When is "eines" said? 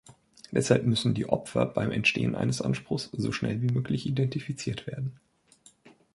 2.33-2.59